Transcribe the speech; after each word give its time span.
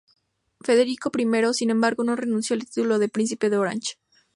Federico 0.61 1.11
I, 1.15 1.53
sin 1.53 1.69
embargo, 1.69 2.03
no 2.03 2.15
renunció 2.15 2.55
al 2.55 2.65
título 2.65 2.97
de 2.97 3.07
Príncipe 3.07 3.51
de 3.51 3.57
Orange. 3.59 3.97